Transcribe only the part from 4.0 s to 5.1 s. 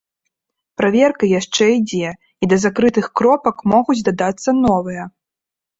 дадацца новыя.